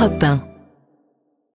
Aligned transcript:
Europe 0.00 0.18
1. 0.22 0.49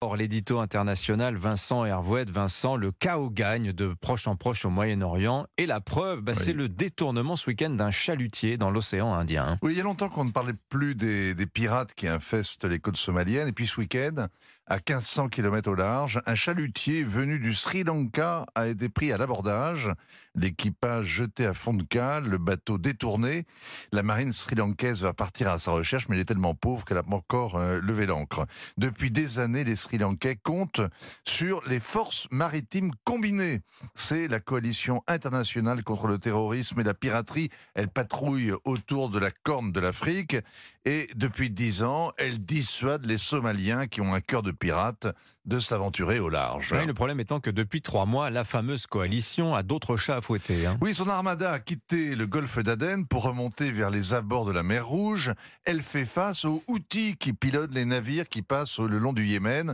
Or, 0.03 0.15
l'édito 0.15 0.59
international 0.59 1.35
Vincent 1.35 1.85
Hervouet, 1.85 2.25
Vincent, 2.25 2.75
le 2.75 2.91
chaos 2.91 3.29
gagne 3.29 3.71
de 3.71 3.93
proche 4.01 4.27
en 4.27 4.35
proche 4.35 4.65
au 4.65 4.71
Moyen-Orient. 4.71 5.45
Et 5.59 5.67
la 5.67 5.79
preuve, 5.79 6.21
bah, 6.21 6.33
c'est 6.33 6.53
le 6.53 6.67
détournement 6.69 7.35
ce 7.35 7.51
week-end 7.51 7.69
d'un 7.69 7.91
chalutier 7.91 8.57
dans 8.57 8.71
l'océan 8.71 9.13
Indien. 9.13 9.59
Oui, 9.61 9.73
il 9.73 9.77
y 9.77 9.79
a 9.79 9.83
longtemps 9.83 10.09
qu'on 10.09 10.25
ne 10.25 10.31
parlait 10.31 10.55
plus 10.69 10.95
des, 10.95 11.35
des 11.35 11.45
pirates 11.45 11.93
qui 11.93 12.07
infestent 12.07 12.65
les 12.65 12.79
côtes 12.79 12.97
somaliennes. 12.97 13.47
Et 13.47 13.51
puis 13.51 13.67
ce 13.67 13.79
week-end, 13.79 14.25
à 14.71 14.77
1500 14.77 15.29
km 15.29 15.69
au 15.69 15.75
large, 15.75 16.21
un 16.25 16.33
chalutier 16.33 17.03
venu 17.03 17.39
du 17.39 17.53
Sri 17.53 17.83
Lanka 17.83 18.45
a 18.55 18.67
été 18.67 18.87
pris 18.89 19.11
à 19.11 19.17
l'abordage. 19.17 19.89
L'équipage 20.33 21.07
jeté 21.07 21.45
à 21.45 21.53
fond 21.53 21.73
de 21.73 21.83
cale, 21.83 22.23
le 22.23 22.37
bateau 22.37 22.77
détourné. 22.77 23.43
La 23.91 24.01
marine 24.01 24.31
sri-lankaise 24.31 25.01
va 25.01 25.13
partir 25.13 25.49
à 25.49 25.59
sa 25.59 25.71
recherche, 25.71 26.07
mais 26.07 26.15
elle 26.15 26.21
est 26.21 26.25
tellement 26.25 26.55
pauvre 26.55 26.85
qu'elle 26.85 26.97
a 26.97 27.03
pas 27.03 27.15
encore 27.15 27.57
euh, 27.57 27.81
levé 27.81 28.05
l'ancre. 28.05 28.45
Depuis 28.77 29.11
des 29.11 29.39
années, 29.39 29.65
les 29.65 29.75
Sri 29.75 29.90
Lankais 29.97 30.37
comptent 30.41 30.81
sur 31.25 31.61
les 31.67 31.79
forces 31.79 32.27
maritimes 32.31 32.91
combinées. 33.03 33.61
C'est 33.95 34.27
la 34.27 34.39
coalition 34.39 35.01
internationale 35.07 35.83
contre 35.83 36.07
le 36.07 36.17
terrorisme 36.17 36.79
et 36.79 36.83
la 36.83 36.93
piraterie. 36.93 37.49
Elle 37.73 37.89
patrouille 37.89 38.53
autour 38.65 39.09
de 39.09 39.19
la 39.19 39.31
corne 39.31 39.71
de 39.71 39.79
l'Afrique 39.79 40.37
et 40.85 41.07
depuis 41.15 41.49
dix 41.49 41.83
ans, 41.83 42.11
elle 42.17 42.43
dissuade 42.43 43.05
les 43.05 43.17
Somaliens 43.17 43.87
qui 43.87 44.01
ont 44.01 44.13
un 44.13 44.21
cœur 44.21 44.41
de 44.41 44.51
pirate 44.51 45.07
de 45.45 45.57
s'aventurer 45.59 46.19
au 46.19 46.29
large. 46.29 46.71
Oui, 46.71 46.85
le 46.85 46.93
problème 46.93 47.19
étant 47.19 47.39
que 47.39 47.49
depuis 47.49 47.81
trois 47.81 48.05
mois, 48.05 48.29
la 48.29 48.43
fameuse 48.45 48.85
coalition 48.85 49.55
a 49.55 49.63
d'autres 49.63 49.97
chats 49.97 50.17
à 50.17 50.21
fouetter. 50.21 50.67
hein. 50.67 50.77
Oui, 50.81 50.93
son 50.93 51.07
armada 51.09 51.51
a 51.51 51.59
quitté 51.59 52.15
le 52.15 52.27
golfe 52.27 52.59
d'Aden 52.59 53.07
pour 53.07 53.23
remonter 53.23 53.71
vers 53.71 53.89
les 53.89 54.13
abords 54.13 54.45
de 54.45 54.51
la 54.51 54.61
mer 54.61 54.85
Rouge. 54.87 55.33
Elle 55.65 55.81
fait 55.81 56.05
face 56.05 56.45
aux 56.45 56.63
outils 56.67 57.15
qui 57.17 57.33
pilotent 57.33 57.73
les 57.73 57.85
navires 57.85 58.29
qui 58.29 58.43
passent 58.43 58.77
le 58.79 58.99
long 58.99 59.13
du 59.13 59.25
Yémen, 59.25 59.73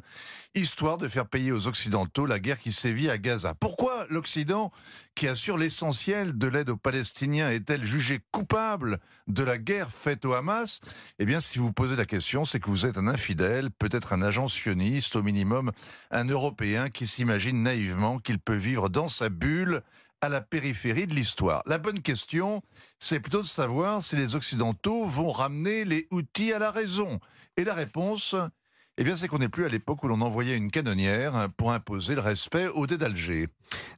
histoire 0.55 0.97
de 0.97 1.09
faire 1.09 1.27
payer 1.27 1.51
aux 1.51 1.67
Occidentaux 1.67 2.25
la 2.25 2.39
guerre 2.39 2.59
qui 2.59 2.71
sévit 2.71 3.09
à 3.09 3.17
Gaza. 3.17 3.53
Pourquoi 3.53 4.05
l'Occident, 4.09 4.71
qui 5.15 5.27
assure 5.27 5.57
l'essentiel 5.57 6.37
de 6.37 6.47
l'aide 6.47 6.69
aux 6.69 6.77
Palestiniens, 6.77 7.49
est-elle 7.49 7.83
jugée 7.83 8.19
coupable 8.31 8.99
de 9.27 9.43
la 9.43 9.57
guerre 9.57 9.91
faite 9.91 10.23
au 10.23 10.33
Hamas? 10.33 10.79
Eh 11.19 11.25
bien, 11.25 11.39
si 11.41 11.59
vous 11.59 11.71
posez 11.71 11.95
la 11.95 12.05
question, 12.05 12.45
c'est 12.45 12.59
que 12.59 12.69
vous 12.69 12.85
êtes 12.85 12.97
un 12.97 13.07
infidèle, 13.07 13.69
peut-être 13.71 14.13
un 14.13 14.21
agent 14.21 14.47
sioniste, 14.47 15.15
au 15.15 15.23
minimum 15.23 15.71
un 16.11 16.25
Européen 16.25 16.89
qui 16.89 17.07
s'imagine 17.07 17.63
naïvement 17.63 18.19
qu'il 18.19 18.39
peut 18.39 18.55
vivre 18.55 18.89
dans 18.89 19.07
sa 19.07 19.29
bulle 19.29 19.81
à 20.21 20.29
la 20.29 20.41
périphérie 20.41 21.07
de 21.07 21.13
l'histoire. 21.13 21.61
La 21.65 21.77
bonne 21.77 22.01
question, 22.01 22.63
c'est 22.99 23.19
plutôt 23.19 23.41
de 23.41 23.47
savoir 23.47 24.03
si 24.03 24.15
les 24.15 24.35
Occidentaux 24.35 25.05
vont 25.05 25.31
ramener 25.31 25.85
les 25.85 26.07
outils 26.11 26.53
à 26.53 26.59
la 26.59 26.71
raison. 26.71 27.19
Et 27.55 27.63
la 27.63 27.73
réponse, 27.73 28.35
eh 28.97 29.03
bien, 29.03 29.15
c'est 29.15 29.27
qu'on 29.27 29.39
n'est 29.39 29.49
plus 29.49 29.65
à 29.65 29.69
l'époque 29.69 30.03
où 30.03 30.07
l'on 30.07 30.21
envoyait 30.21 30.57
une 30.57 30.71
canonnière 30.71 31.49
pour 31.57 31.71
imposer 31.71 32.15
le 32.15 32.21
respect 32.21 32.67
au 32.67 32.87
dé 32.87 32.97
d'Alger. 32.97 33.47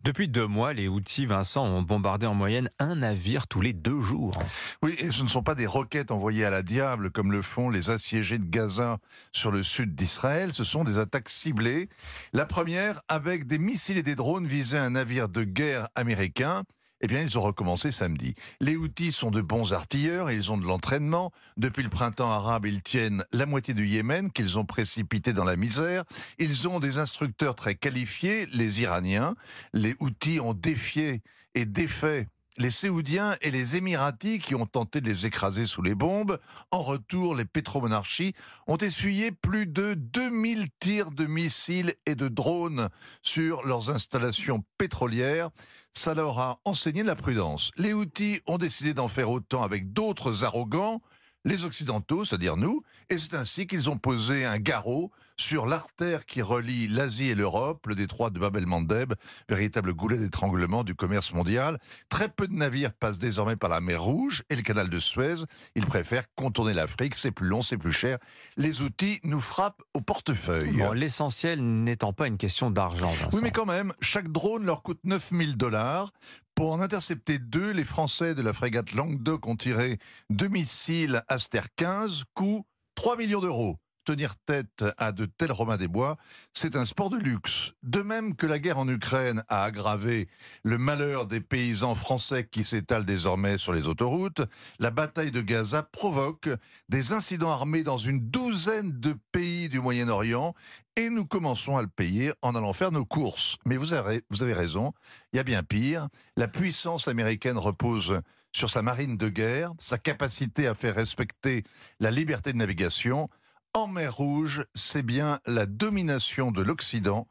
Depuis 0.03 0.29
deux 0.29 0.47
mois, 0.47 0.73
les 0.73 0.87
Houthis, 0.87 1.25
Vincent, 1.25 1.65
ont 1.65 1.81
bombardé 1.81 2.25
en 2.25 2.33
moyenne 2.33 2.69
un 2.79 2.95
navire 2.95 3.47
tous 3.47 3.59
les 3.59 3.73
deux 3.73 3.99
jours. 3.99 4.41
Oui, 4.81 4.95
et 4.97 5.11
ce 5.11 5.23
ne 5.23 5.27
sont 5.27 5.43
pas 5.43 5.55
des 5.55 5.65
roquettes 5.65 6.11
envoyées 6.11 6.45
à 6.45 6.49
la 6.49 6.63
diable 6.63 7.11
comme 7.11 7.33
le 7.33 7.41
font 7.41 7.69
les 7.69 7.89
assiégés 7.89 8.37
de 8.37 8.49
Gaza 8.49 8.99
sur 9.33 9.51
le 9.51 9.61
sud 9.61 9.95
d'Israël, 9.95 10.53
ce 10.53 10.63
sont 10.63 10.85
des 10.85 10.99
attaques 10.99 11.29
ciblées. 11.29 11.89
La 12.31 12.45
première 12.45 13.01
avec 13.09 13.45
des 13.45 13.59
missiles 13.59 13.97
et 13.97 14.03
des 14.03 14.15
drones 14.15 14.47
visait 14.47 14.77
un 14.77 14.91
navire 14.91 15.27
de 15.27 15.43
guerre 15.43 15.89
américain. 15.95 16.63
Eh 17.01 17.07
bien, 17.07 17.21
ils 17.21 17.37
ont 17.37 17.41
recommencé 17.41 17.91
samedi. 17.91 18.35
Les 18.59 18.75
Houthis 18.75 19.11
sont 19.11 19.31
de 19.31 19.41
bons 19.41 19.73
artilleurs 19.73 20.29
et 20.29 20.35
ils 20.35 20.51
ont 20.51 20.57
de 20.57 20.65
l'entraînement. 20.65 21.31
Depuis 21.57 21.83
le 21.83 21.89
printemps 21.89 22.31
arabe, 22.31 22.65
ils 22.65 22.81
tiennent 22.81 23.23
la 23.31 23.45
moitié 23.45 23.73
du 23.73 23.85
Yémen 23.85 24.31
qu'ils 24.31 24.59
ont 24.59 24.65
précipité 24.65 25.31
dans 25.31 25.45
la 25.45 25.55
misère. 25.55 26.03
Ils 26.39 26.67
ont 26.67 26.79
des 26.79 26.97
instructeurs 26.97 27.55
très 27.55 27.75
qualifiés, 27.75 28.45
les 28.53 28.81
Iraniens. 28.81 29.35
Les 29.73 29.95
Houthis 29.99 30.39
ont 30.39 30.53
défié 30.53 31.21
et 31.55 31.65
défait 31.65 32.27
les 32.59 32.71
Séoudiens 32.71 33.37
et 33.41 33.51
les 33.51 33.77
Émiratis 33.77 34.39
qui 34.39 34.53
ont 34.53 34.65
tenté 34.65 34.99
de 34.99 35.09
les 35.09 35.25
écraser 35.25 35.65
sous 35.65 35.81
les 35.81 35.95
bombes. 35.95 36.37
En 36.71 36.83
retour, 36.83 37.33
les 37.33 37.45
pétromonarchies 37.45 38.33
ont 38.67 38.75
essuyé 38.75 39.31
plus 39.31 39.65
de 39.65 39.93
2000 39.93 40.67
tirs 40.79 41.11
de 41.11 41.25
missiles 41.25 41.95
et 42.05 42.15
de 42.15 42.27
drones 42.27 42.89
sur 43.21 43.65
leurs 43.65 43.89
installations 43.89 44.61
pétrolières. 44.77 45.49
Ça 45.93 46.13
leur 46.13 46.37
a 46.39 46.59
enseigné 46.65 47.01
la 47.03 47.15
prudence. 47.15 47.71
Les 47.77 47.93
Houthis 47.93 48.41
ont 48.45 48.57
décidé 48.57 48.93
d'en 48.93 49.07
faire 49.07 49.29
autant 49.29 49.63
avec 49.63 49.93
d'autres 49.93 50.43
arrogants, 50.43 51.01
les 51.45 51.63
Occidentaux, 51.63 52.25
c'est-à-dire 52.25 52.57
nous, 52.57 52.83
et 53.09 53.17
c'est 53.17 53.35
ainsi 53.35 53.67
qu'ils 53.67 53.89
ont 53.89 53.97
posé 53.97 54.45
un 54.45 54.59
garrot 54.59 55.11
sur 55.39 55.65
l'artère 55.65 56.25
qui 56.25 56.41
relie 56.41 56.87
l'Asie 56.87 57.29
et 57.29 57.35
l'Europe, 57.35 57.87
le 57.87 57.95
détroit 57.95 58.29
de 58.29 58.39
Bab 58.39 58.57
el-Mandeb, 58.57 59.13
véritable 59.47 59.93
goulet 59.93 60.17
d'étranglement 60.17 60.83
du 60.83 60.95
commerce 60.95 61.33
mondial. 61.33 61.79
Très 62.09 62.29
peu 62.29 62.47
de 62.47 62.53
navires 62.53 62.91
passent 62.93 63.19
désormais 63.19 63.55
par 63.55 63.69
la 63.69 63.79
mer 63.79 64.03
Rouge 64.03 64.43
et 64.49 64.55
le 64.55 64.61
canal 64.61 64.89
de 64.89 64.99
Suez. 64.99 65.45
Ils 65.75 65.85
préfèrent 65.85 66.25
contourner 66.35 66.73
l'Afrique, 66.73 67.15
c'est 67.15 67.31
plus 67.31 67.47
long, 67.47 67.61
c'est 67.61 67.77
plus 67.77 67.93
cher. 67.93 68.17
Les 68.57 68.81
outils 68.81 69.19
nous 69.23 69.39
frappent 69.39 69.81
au 69.93 70.01
portefeuille. 70.01 70.77
Bon, 70.77 70.91
L'essentiel 70.91 71.63
n'étant 71.63 72.11
pas 72.11 72.27
une 72.27 72.37
question 72.37 72.69
d'argent. 72.69 73.13
Oui, 73.31 73.39
mais 73.41 73.51
quand 73.51 73.65
même, 73.65 73.93
chaque 74.01 74.29
drone 74.29 74.65
leur 74.65 74.83
coûte 74.83 74.99
9000 75.05 75.55
dollars. 75.55 76.11
Pour 76.53 76.73
en 76.73 76.81
intercepter 76.81 77.39
deux, 77.39 77.71
les 77.71 77.85
Français 77.85 78.35
de 78.35 78.41
la 78.41 78.51
frégate 78.51 78.91
Languedoc 78.91 79.47
ont 79.47 79.55
tiré 79.55 79.97
deux 80.29 80.49
missiles 80.49 81.23
Aster 81.29 81.61
15, 81.77 82.25
coût 82.33 82.65
3 82.95 83.15
millions 83.15 83.39
d'euros. 83.39 83.77
Tenir 84.09 84.37
tête 84.37 84.83
à 84.97 85.11
de 85.11 85.27
tels 85.27 85.51
Romains 85.51 85.77
des 85.77 85.87
Bois, 85.87 86.17
c'est 86.51 86.75
un 86.75 86.83
sport 86.83 87.11
de 87.11 87.17
luxe. 87.17 87.73
De 87.83 88.01
même 88.01 88.35
que 88.35 88.47
la 88.47 88.57
guerre 88.57 88.79
en 88.79 88.87
Ukraine 88.87 89.43
a 89.49 89.63
aggravé 89.63 90.27
le 90.63 90.79
malheur 90.79 91.27
des 91.27 91.41
paysans 91.41 91.93
français 91.93 92.47
qui 92.49 92.63
s'étalent 92.63 93.05
désormais 93.05 93.59
sur 93.59 93.71
les 93.71 93.87
autoroutes, 93.87 94.41
la 94.79 94.89
bataille 94.89 95.29
de 95.29 95.41
Gaza 95.41 95.83
provoque 95.83 96.49
des 96.89 97.13
incidents 97.13 97.51
armés 97.51 97.83
dans 97.83 97.99
une 97.99 98.19
douzaine 98.31 98.99
de 98.99 99.13
pays 99.31 99.69
du 99.69 99.79
Moyen-Orient 99.79 100.55
et 100.95 101.11
nous 101.11 101.25
commençons 101.25 101.77
à 101.77 101.83
le 101.83 101.87
payer 101.87 102.33
en 102.41 102.55
allant 102.55 102.73
faire 102.73 102.91
nos 102.91 103.05
courses. 103.05 103.57
Mais 103.67 103.77
vous 103.77 103.93
avez, 103.93 104.23
vous 104.31 104.41
avez 104.41 104.53
raison, 104.53 104.91
il 105.33 105.37
y 105.37 105.39
a 105.39 105.43
bien 105.43 105.61
pire. 105.61 106.07
La 106.35 106.47
puissance 106.47 107.07
américaine 107.07 107.59
repose 107.59 108.21
sur 108.51 108.69
sa 108.69 108.81
marine 108.81 109.17
de 109.17 109.29
guerre, 109.29 109.71
sa 109.77 109.99
capacité 109.99 110.65
à 110.65 110.73
faire 110.73 110.95
respecter 110.95 111.63
la 111.99 112.09
liberté 112.09 112.51
de 112.51 112.57
navigation. 112.57 113.29
En 113.75 113.85
mer 113.85 114.15
Rouge, 114.15 114.65
c'est 114.73 115.03
bien 115.03 115.39
la 115.45 115.67
domination 115.67 116.51
de 116.51 116.63
l'Occident 116.63 117.27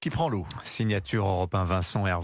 qui 0.00 0.08
prend 0.08 0.30
l'eau. 0.30 0.46
Signature 0.62 1.26
européen 1.26 1.64
Vincent 1.64 2.06
Hervé. 2.06 2.20